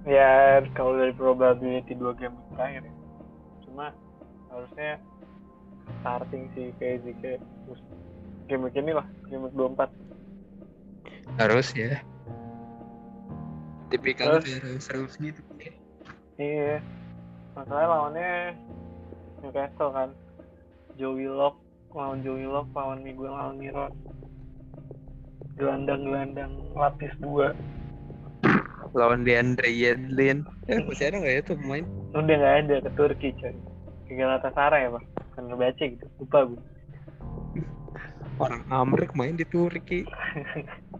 Ya 0.03 0.59
kalau 0.75 0.99
dari 0.99 1.14
probability 1.14 1.95
dua 1.95 2.11
game 2.18 2.35
terakhir 2.59 2.83
ya. 2.83 2.95
Cuma 3.62 3.95
harusnya 4.51 4.99
starting 6.03 6.51
si 6.59 6.75
KZK 6.83 7.38
terus 7.38 7.81
game 8.51 8.66
week 8.66 8.75
ini 8.75 8.90
lah 8.95 9.07
game 9.31 9.47
week 9.47 9.55
24 9.55 9.87
harus 11.38 11.66
ya 11.73 12.03
tipikal 13.93 14.41
Terus? 14.41 14.81
serius 14.81 15.15
gitu. 15.21 15.41
Iya. 16.41 16.81
Masalahnya 17.53 17.89
lawannya 17.93 18.31
Newcastle 19.45 19.93
kan. 19.93 20.11
Joey 20.97 21.29
Lock 21.29 21.57
lawan 21.93 22.25
Joey 22.25 22.49
Lock 22.49 22.69
lawan 22.73 23.05
Miguel 23.05 23.33
Almiron. 23.33 23.93
Gelandang-gelandang 25.61 26.53
lapis 26.73 27.13
dua. 27.21 27.53
Lawan 28.97 29.25
Deandre 29.25 29.69
Yedlin. 29.69 30.45
Eh 30.69 30.81
masih 30.85 31.13
ada 31.13 31.17
nggak 31.21 31.35
ya 31.37 31.43
tuh 31.45 31.57
pemain? 31.61 31.85
Udah 32.17 32.37
nggak 32.37 32.57
ada 32.65 32.75
ke 32.85 32.91
Turki 32.97 33.29
coy. 33.41 33.55
Ke 34.09 34.13
Galatasaray 34.17 34.89
ya 34.89 34.97
pak 34.97 35.05
kan 35.33 35.49
ngebaca 35.49 35.85
gitu. 35.85 36.07
Lupa 36.21 36.45
gue 36.45 36.61
Orang 38.41 38.65
Amrik 38.73 39.13
main 39.15 39.37
di 39.37 39.47
Turki. 39.47 40.03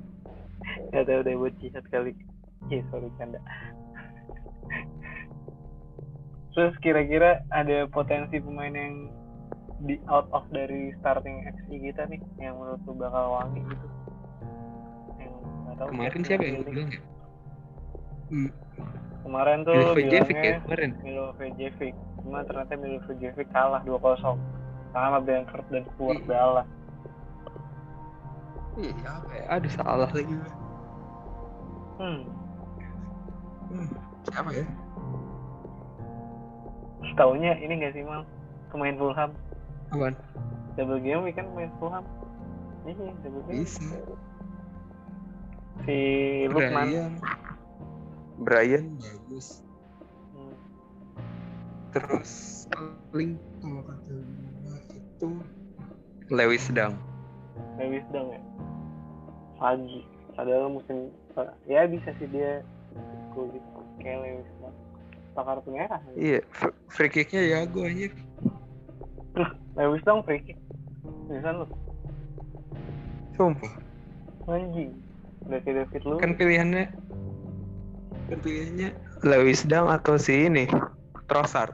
Gak 0.93 1.05
tau 1.09 1.21
deh 1.25 1.35
buat 1.35 1.53
jihad 1.59 1.85
kali. 1.91 2.13
Iya 2.71 2.83
sorry 2.93 3.09
canda. 3.19 3.41
Terus 6.53 6.75
kira-kira 6.85 7.41
ada 7.49 7.89
potensi 7.89 8.37
pemain 8.37 8.73
yang 8.77 9.09
di 9.83 9.99
out 10.07 10.29
of 10.31 10.47
dari 10.55 10.95
starting 11.03 11.43
XI 11.67 11.75
kita 11.81 12.07
nih 12.07 12.21
yang 12.39 12.55
menurut 12.61 12.79
lu 12.87 12.95
bakal 12.95 13.41
wangi 13.41 13.65
gitu? 13.67 13.87
Yang 15.19 15.33
nggak 15.43 15.75
tahu. 15.81 15.89
Kemarin 15.91 16.21
siapa 16.23 16.43
siapa 16.45 16.45
yang 16.45 16.67
bilang 16.69 16.89
ya? 16.93 17.01
Hmm, 18.33 18.51
Kemarin 19.23 19.59
tuh 19.63 19.77
Milosevic 19.95 20.39
ya 20.43 20.57
kemarin. 20.67 20.91
Milosevic. 21.01 21.95
Cuma 22.23 22.39
ternyata 22.45 22.75
Milosevic 22.77 23.49
kalah 23.51 23.83
2-0 23.87 24.39
sama 24.93 25.19
Brentford 25.25 25.67
dan 25.73 25.83
Spurs 25.95 26.21
Iya. 26.29 26.63
Iya, 28.77 29.13
ya? 29.33 29.45
Aduh 29.57 29.73
salah 29.73 30.09
lagi. 30.11 30.37
Hmm. 32.01 32.23
Hmm, 33.73 33.89
siapa 34.29 34.51
ya? 34.53 34.65
Taunya 37.17 37.53
ini 37.57 37.81
gak 37.81 37.93
sih 37.97 38.05
mal 38.05 38.25
pemain 38.73 38.97
Fulham 38.97 39.33
Apaan? 39.93 40.17
double 40.77 41.01
game 41.05 41.29
kan 41.37 41.45
pemain 41.53 41.73
Fulham 41.77 42.05
iya 42.89 43.13
double 43.21 43.43
game 43.49 43.65
Bisa. 43.65 43.85
si 45.85 45.99
Lukman 46.49 46.89
Brian. 46.89 47.13
Brian 48.41 48.85
bagus. 48.97 49.61
Hmm. 50.33 50.55
Terus 51.93 52.33
paling 52.73 53.37
kalau 53.61 53.83
kata 53.85 54.15
itu 54.97 55.29
Lewis 56.33 56.65
Dang. 56.73 56.97
Lewis 57.77 58.05
Dang 58.09 58.29
ya 58.33 58.41
pagi 59.61 60.03
padahal 60.35 60.75
musim 60.75 61.13
ya 61.71 61.87
bisa 61.87 62.11
sih 62.19 62.27
dia 62.33 62.65
gue 63.33 63.45
Dang 63.99 64.23
tak 65.33 65.45
kartu 65.45 65.69
merah 65.73 65.97
Iya, 66.13 66.45
fr- 66.53 66.77
free 66.93 67.09
kicknya 67.09 67.41
jago 67.49 67.89
aja. 67.89 68.13
Lewis 69.73 70.05
Dang 70.05 70.21
free 70.23 70.45
kick 70.45 70.59
bisa 71.27 71.51
lu 71.51 71.65
Sumpah. 73.33 73.73
anjing 74.45 74.93
udah 75.49 75.59
kayak 75.65 75.75
David 75.89 76.03
lu 76.05 76.15
Kan 76.21 76.37
pilihannya 76.37 76.85
kan 78.29 78.39
pilihannya 78.39 78.89
Lewis 79.25 79.65
Dang 79.65 79.89
atau 79.89 80.21
si 80.21 80.47
ini 80.47 80.69
Trossard. 81.25 81.73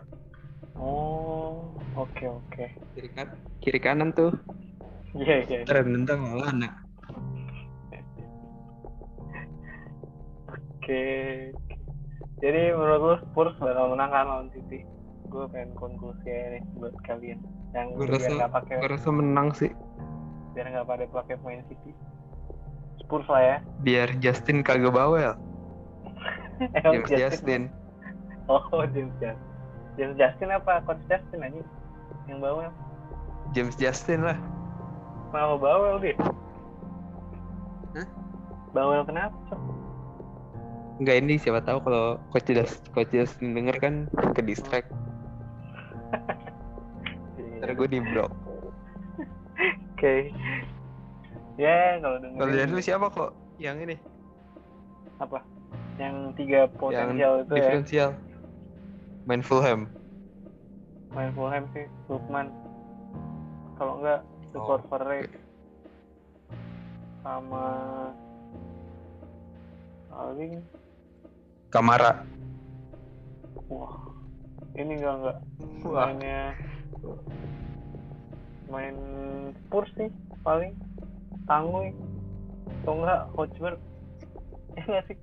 oh 0.79 1.67
oke 1.93 2.25
oke 2.25 2.65
Kiri 2.95 3.09
kan 3.11 3.27
kiri 3.59 3.81
kanan 3.83 4.15
tuh. 4.15 4.31
iya 5.19 5.43
iya 5.43 5.67
Ntar 5.67 5.83
nendang 5.83 6.23
Lallana. 6.31 6.71
Oke. 10.89 11.53
Jadi 12.41 12.73
menurut 12.73 13.01
lu 13.05 13.15
Spurs 13.21 13.53
bakal 13.61 13.93
menang 13.93 14.09
kan 14.09 14.25
lawan 14.25 14.49
City? 14.57 14.89
Gue 15.29 15.45
pengen 15.53 15.77
konklusi 15.77 16.25
nih 16.25 16.65
buat 16.81 16.97
kalian 17.05 17.45
yang 17.77 17.93
Gue 17.93 18.09
biar 18.09 18.17
rasa 18.17 18.33
nggak 18.33 18.53
pakai 18.57 18.75
gue 18.81 18.89
rasa 18.97 19.11
menang 19.13 19.53
sih. 19.53 19.69
biar 20.57 20.73
nggak 20.73 20.89
pada 20.89 21.05
pakai 21.13 21.37
pemain 21.45 21.61
City. 21.69 21.93
Spurs 23.05 23.29
lah 23.29 23.43
ya. 23.45 23.57
Biar 23.85 24.09
Justin 24.25 24.65
kagak 24.65 24.97
bawel. 24.97 25.37
James 26.89 27.13
Justin. 27.13 27.69
Oh 28.49 28.65
James 28.89 29.13
Justin. 29.21 29.45
James 30.01 30.17
Justin 30.17 30.49
apa? 30.57 30.81
Coach 30.89 31.05
Justin 31.13 31.45
aja 31.45 31.61
yang 32.33 32.41
bawel. 32.41 32.73
James 33.53 33.77
Justin 33.77 34.25
lah. 34.25 34.41
Kenapa 35.37 35.61
bawel 35.61 36.01
dia? 36.01 36.17
Hah? 37.93 38.09
Bawel 38.73 39.05
kenapa? 39.05 39.37
Cok? 39.53 39.88
Enggak 40.99 41.17
ini 41.23 41.39
siapa 41.39 41.63
tahu 41.63 41.79
kalau 41.87 42.19
coach 42.35 42.51
Justin, 42.51 42.83
coach 42.91 43.11
Justin 43.15 43.55
denger 43.55 43.77
kan 43.79 43.95
ke 44.35 44.43
distract. 44.43 44.91
Ntar 47.59 47.71
gue 47.75 47.89
di 47.91 47.99
blok. 48.03 48.31
Oke. 49.95 50.31
Ya 51.59 51.99
kalau 51.99 52.19
Kalau 52.23 52.51
dengerin 52.51 52.71
dari 52.71 52.71
lu 52.71 52.83
siapa 52.83 53.07
kok 53.11 53.31
yang 53.59 53.79
ini? 53.83 53.99
apa? 55.19 55.43
Yang 55.99 56.15
tiga 56.39 56.61
potensial 56.79 57.43
yang 57.43 57.43
itu 57.43 57.51
ya. 57.51 57.59
diferensial. 57.59 58.11
Main 59.27 59.43
Fulham. 59.43 59.91
main 61.09 61.33
Fulham 61.35 61.65
sih 61.73 61.89
Lukman 62.07 62.53
kalau 63.75 63.99
enggak 63.99 64.21
support 64.53 64.85
Oh, 64.85 64.89
for 64.93 65.01
Ray 65.03 65.25
sama 67.25 67.65
paling 70.09 70.63
Kamara. 71.69 72.25
wah. 73.69 73.93
Ini 74.73 74.97
enggak 74.97 75.15
enggak 75.21 75.37
mainnya 75.85 76.41
main 78.73 78.97
Spurs 79.67 79.93
sih 80.01 80.09
paling. 80.41 80.73
Tangguh 81.45 81.93
atau 82.85 82.93
enggak 82.97 83.21
Hotspur 83.37 83.73
ya 84.77 84.83
enggak 84.89 85.05
sih? 85.13 85.17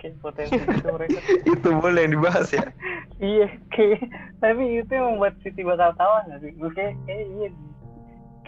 Kayak 0.00 0.14
potensi 0.24 0.56
itu 0.72 0.88
mereka. 0.88 1.18
Itu 1.52 1.68
boleh 1.76 2.00
yang 2.08 2.14
dibahas 2.16 2.48
ya. 2.48 2.64
iya 3.20 3.48
kayak 3.76 4.08
tapi 4.40 4.80
itu 4.80 4.88
yang 4.88 5.16
membuat 5.16 5.36
City 5.44 5.60
bakal 5.60 5.92
kalah 6.00 6.24
nggak 6.32 6.40
sih? 6.40 6.52
Gue 6.56 6.70
kayak 6.72 6.96
kayak 7.04 7.24
iya. 7.28 7.48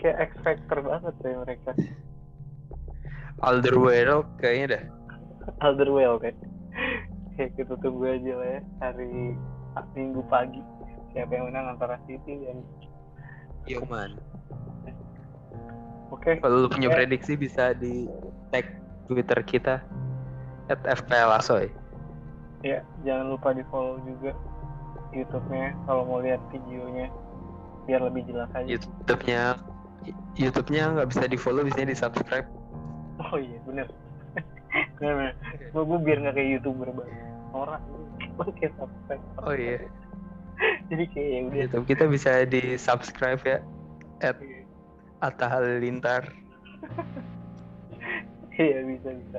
Kayak 0.00 0.16
X 0.28 0.30
factor 0.40 0.78
banget 0.80 1.14
deh 1.20 1.36
mereka. 1.36 1.70
Alderweireld 3.44 4.28
kayaknya 4.40 4.66
dah. 4.72 4.84
Alderweireld 5.60 6.20
kan 6.22 6.36
kayak 7.36 7.52
kita 7.54 7.74
tunggu 7.80 8.06
aja 8.08 8.32
lah 8.34 8.48
ya 8.48 8.60
hari 8.80 9.36
minggu 9.92 10.24
pagi 10.26 10.60
siapa 11.12 11.32
yang 11.32 11.48
menang 11.48 11.76
antara 11.76 11.96
City 12.04 12.40
dan 12.42 12.60
Iya 13.66 13.82
man. 13.84 14.14
oke 16.08 16.38
Kalau 16.38 16.56
lu 16.62 16.68
punya 16.70 16.88
Ya. 16.88 16.94
prediksi 16.94 17.34
bisa 17.34 17.74
di 17.74 18.06
tag 18.48 18.64
Twitter 19.06 19.42
kita 19.42 19.82
at 20.66 20.80
FPL 20.82 21.30
Asoy. 21.32 21.70
ya 22.62 22.80
jangan 23.02 23.30
lupa 23.30 23.52
di 23.52 23.62
follow 23.68 24.00
juga 24.02 24.32
YouTube-nya 25.10 25.76
kalau 25.86 26.02
mau 26.02 26.18
lihat 26.18 26.40
videonya 26.50 27.06
biar 27.86 28.02
lebih 28.02 28.26
jelas 28.26 28.50
aja 28.52 28.66
YouTube-nya 28.66 29.42
YouTube-nya 30.34 30.82
nggak 30.94 31.08
bisa 31.10 31.24
di 31.26 31.34
follow, 31.36 31.62
bisa 31.62 31.82
di 31.82 31.94
subscribe. 31.94 32.46
oh 33.20 33.38
iya 33.38 33.58
bener 33.62 33.86
gue 35.72 35.82
gue 35.82 35.98
biar 36.04 36.18
nggak 36.24 36.34
kayak 36.36 36.48
youtuber 36.58 36.88
banget 36.92 37.16
orang 37.52 37.82
pakai 38.36 38.68
subscribe 38.76 39.24
Oh 39.44 39.54
iya, 39.56 39.80
jadi 40.92 41.04
kayak 41.12 41.28
ya 41.30 41.40
udah 41.40 41.58
YouTube 41.64 41.86
kita 41.88 42.04
bisa 42.08 42.30
di 42.44 42.62
subscribe 42.76 43.40
ya 43.44 43.58
at 44.20 44.36
Atta 45.24 45.46
Halilintar. 45.48 46.28
Iya 48.56 48.88
bisa 48.88 49.12
bisa. 49.12 49.38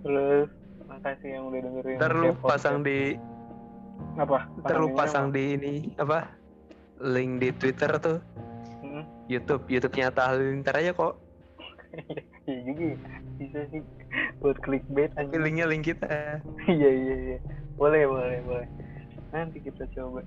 Terus 0.00 0.48
makasih 0.88 1.28
yang 1.28 1.44
udah 1.52 1.60
dengerin. 1.60 1.96
Ntar 2.00 2.12
lu 2.16 2.32
pasang 2.40 2.80
di, 2.80 3.20
apa? 4.16 4.48
ntar 4.64 4.80
lu 4.80 4.96
pasang 4.96 5.28
apa? 5.28 5.36
di 5.36 5.42
ini 5.52 5.74
apa? 6.00 6.32
Link 7.04 7.44
di 7.44 7.52
Twitter 7.52 7.92
tuh, 8.00 8.24
Hmm, 8.80 9.04
YouTube, 9.28 9.68
YouTube-nya 9.68 10.08
Atta 10.08 10.32
Halilintar 10.32 10.80
aja 10.80 10.96
kok. 10.96 11.20
Iya 12.44 12.60
juga 12.64 12.84
ya. 12.92 12.96
Bisa 13.40 13.60
sih 13.72 13.80
buat 14.44 14.60
clickbait 14.60 15.08
aja. 15.16 15.32
Linknya 15.32 15.64
link 15.64 15.88
kita. 15.88 16.44
Iya 16.68 16.90
iya 16.92 17.14
iya. 17.16 17.38
Boleh 17.80 18.04
boleh 18.04 18.38
boleh. 18.44 18.68
Nanti 19.32 19.64
kita 19.64 19.88
coba 19.96 20.20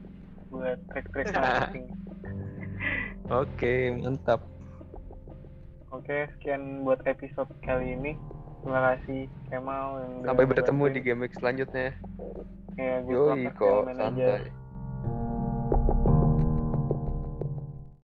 buat 0.49 0.81
track-track 0.89 1.27
marketing. 1.37 1.85
Oke, 3.29 3.93
mantap. 4.01 4.41
Oke, 5.93 6.25
sekian 6.35 6.81
buat 6.81 7.05
episode 7.05 7.53
kali 7.61 7.93
ini. 7.93 8.17
Terima 8.65 8.97
kasih 8.97 9.29
Kemal 9.53 10.01
yang 10.01 10.13
Sampai 10.25 10.45
bertemu 10.49 10.83
di 10.91 10.99
game 10.99 11.21
week 11.23 11.35
selanjutnya. 11.37 11.93
Ya, 12.75 13.01
gue 13.05 13.13
Yoi 13.13 13.47
kok, 13.53 13.85
santai. 13.93 14.49